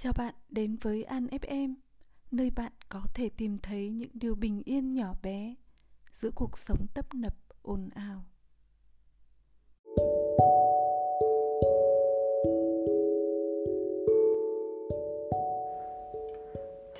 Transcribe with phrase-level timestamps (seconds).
[0.00, 1.74] Chào bạn đến với An FM,
[2.30, 5.54] nơi bạn có thể tìm thấy những điều bình yên nhỏ bé
[6.12, 8.24] giữa cuộc sống tấp nập ồn ào.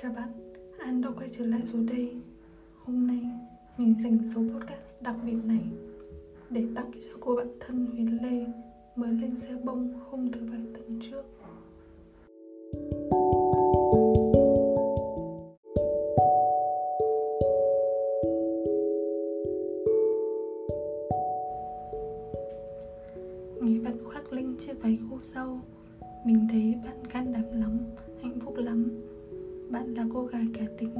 [0.01, 2.15] Chào bạn, An đã quay trở lại rồi đây.
[2.85, 3.21] Hôm nay
[3.77, 5.63] mình dành số podcast đặc biệt này
[6.49, 8.45] để tặng cho cô bạn thân Huyền Lê
[8.95, 11.38] mới lên xe bông hôm thứ bảy tuần trước.
[24.81, 25.57] Váy khô sâu.
[26.25, 27.79] Mình thấy bạn can đảm lắm,
[28.21, 29.01] hạnh phúc lắm.
[29.69, 30.95] Bạn là cô gái cá tính,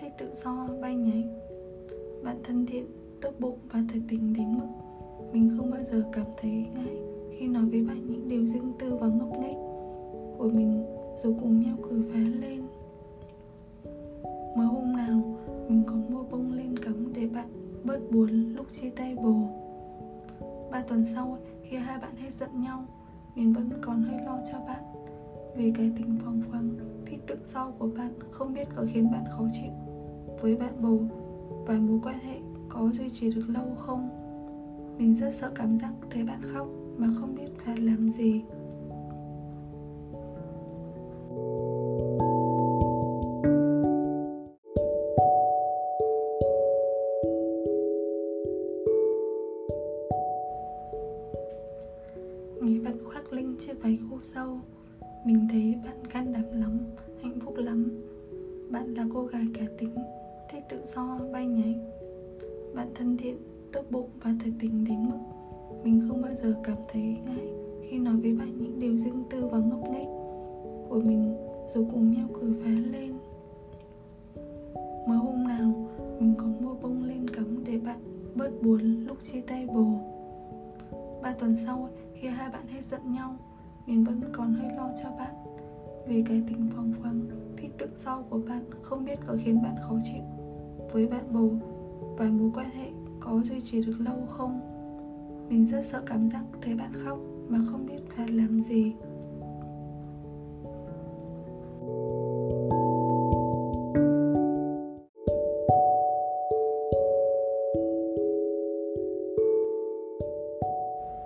[0.00, 1.24] thích tự do, bay nhảy.
[2.22, 2.86] Bạn thân thiện,
[3.20, 4.66] tốt bụng và thật tình đến mức
[5.32, 6.96] Mình không bao giờ cảm thấy ngại
[7.38, 9.56] khi nói với bạn những điều riêng tư và ngốc nghếch
[10.38, 10.84] của mình
[11.22, 12.62] rồi cùng nhau cười phá lên.
[14.56, 15.36] Mới hôm nào
[15.68, 17.48] mình còn mua bông lên cắm để bạn
[17.84, 19.34] bớt buồn lúc chia tay bồ.
[20.70, 22.84] Ba tuần sau khi hai bạn hết giận nhau
[23.34, 24.82] mình vẫn còn hơi lo cho bạn.
[25.56, 26.70] Vì cái tình phóng khoáng
[27.06, 29.70] thích tự do của bạn không biết có khiến bạn khó chịu
[30.40, 31.00] với bạn bầu
[31.66, 34.08] và mối quan hệ có duy trì được lâu không?
[34.98, 38.42] Mình rất sợ cảm giác thấy bạn khóc mà không biết phải làm gì.
[52.60, 54.60] Người bạn khoác linh chiếc váy khô sâu
[55.24, 56.78] mình thấy bạn can đảm lắm,
[57.22, 57.90] hạnh phúc lắm.
[58.70, 59.94] Bạn là cô gái cá tính,
[60.50, 61.74] thích tự do, bay nhảy.
[62.74, 63.36] Bạn thân thiện
[63.72, 65.18] tốt bụng và thật tình đến mức
[65.84, 67.48] mình không bao giờ cảm thấy ngại
[67.88, 70.08] khi nói với bạn những điều riêng tư và ngốc nghếch
[70.88, 71.36] của mình
[71.74, 73.12] rồi cùng nhau cười phá lên.
[75.08, 75.72] Mới hôm nào,
[76.20, 77.98] mình còn mua bông lên cắm để bạn
[78.34, 80.17] bớt buồn lúc chia tay bồ
[81.38, 83.36] tuần sau khi hai bạn hết giận nhau,
[83.86, 85.34] mình vẫn còn hơi lo cho bạn.
[86.08, 87.20] Vì cái tình phóng khoáng
[87.56, 90.22] thích tự do của bạn không biết có khiến bạn khó chịu
[90.92, 91.50] với bạn bầu
[92.18, 92.90] và mối quan hệ
[93.20, 94.60] có duy trì được lâu không?
[95.48, 98.94] Mình rất sợ cảm giác thấy bạn khóc mà không biết phải làm gì.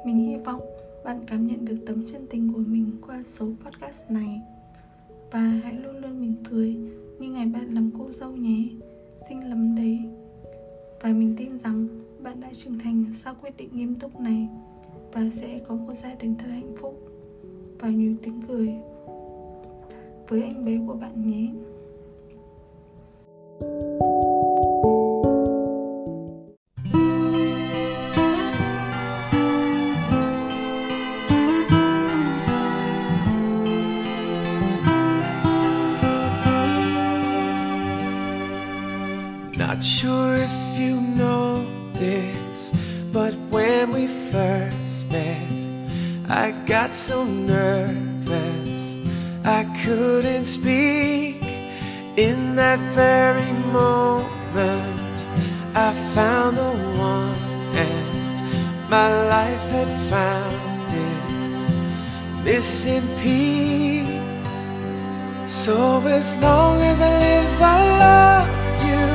[0.04, 0.60] Mình hy vọng
[1.04, 4.40] bạn cảm nhận được tấm chân tình của mình qua số podcast này.
[5.30, 6.76] Và hãy luôn luôn mỉm cười
[7.18, 8.64] như ngày bạn làm cô dâu nhé.
[9.28, 9.98] Xinh lắm đấy.
[11.00, 11.86] Và mình tin rằng
[12.22, 14.48] bạn đã trưởng thành sau quyết định nghiêm túc này
[15.12, 17.08] và sẽ có một gia đình thật hạnh phúc
[17.78, 18.74] và nhiều tiếng cười
[20.28, 21.48] với anh bé của bạn nhé.
[43.62, 45.46] When we first met,
[46.28, 48.82] I got so nervous
[49.44, 51.36] I couldn't speak.
[52.16, 53.52] In that very
[53.82, 55.16] moment,
[55.86, 56.72] I found the
[57.14, 57.38] one,
[57.88, 58.36] and
[58.90, 61.62] my life had found its
[62.44, 64.56] missing piece.
[65.46, 65.76] So
[66.18, 68.50] as long as I live, I love
[68.90, 69.06] you.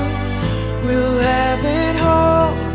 [0.88, 2.67] We'll heaven hold you?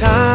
[0.00, 0.29] time.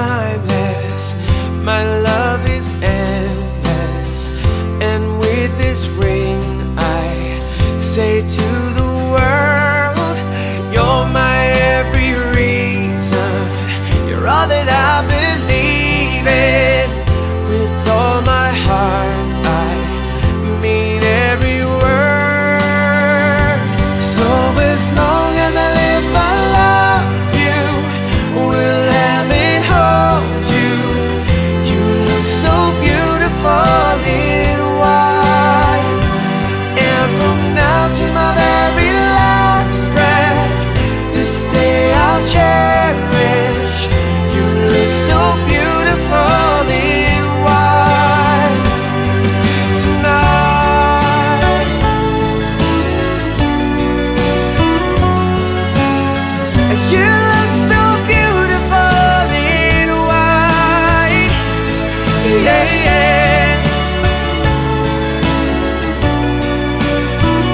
[62.45, 63.63] yeah.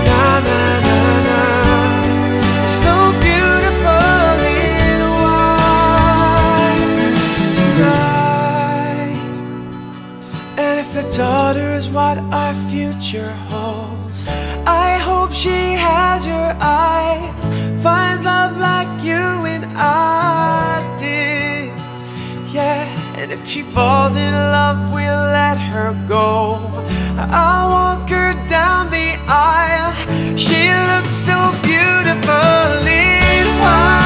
[0.07, 0.61] Na na
[1.27, 1.41] na
[2.83, 2.93] so
[3.25, 6.89] beautiful in white
[7.59, 9.25] tonight.
[10.57, 14.17] And if your daughter is what our future holds,
[14.67, 17.43] I hope she has your eyes,
[17.83, 19.23] finds love like you
[19.53, 20.21] and I
[23.21, 26.55] and if she falls in love, we'll let her go.
[27.17, 29.93] I'll walk her down the aisle.
[30.35, 34.00] She looks so beautiful in white.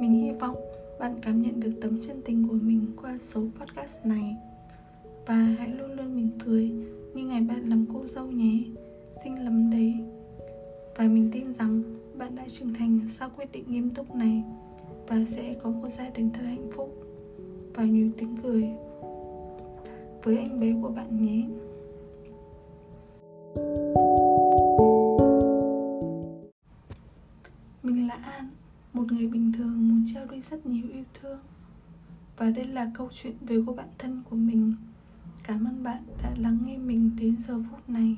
[0.00, 0.56] Mình hy vọng
[0.98, 4.36] bạn cảm nhận được tấm chân tình của mình qua số podcast này.
[5.26, 6.70] Và hãy luôn luôn mỉm cười
[7.14, 8.58] như ngày bạn làm cô dâu nhé.
[9.24, 9.94] Xinh lắm đấy.
[10.96, 11.82] Và mình tin rằng
[12.14, 14.44] bạn đã trưởng thành sau quyết định nghiêm túc này
[15.06, 17.06] Và sẽ có một gia đình thật hạnh phúc
[17.74, 18.68] Và nhiều tiếng cười
[20.22, 21.42] với anh bé của bạn nhé.
[28.92, 31.38] Một người bình thường muốn trao đi rất nhiều yêu thương.
[32.36, 34.74] Và đây là câu chuyện về cô bạn thân của mình.
[35.42, 38.16] Cảm ơn bạn đã lắng nghe mình đến giờ phút này.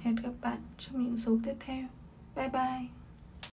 [0.00, 1.88] Hẹn gặp bạn trong những số tiếp theo.
[2.36, 2.97] Bye bye.